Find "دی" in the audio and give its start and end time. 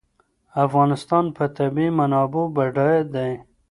3.13-3.31